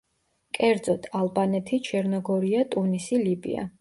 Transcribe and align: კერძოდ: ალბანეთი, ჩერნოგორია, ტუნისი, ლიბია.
კერძოდ: 0.57 1.05
ალბანეთი, 1.19 1.79
ჩერნოგორია, 1.89 2.65
ტუნისი, 2.73 3.21
ლიბია. 3.29 3.69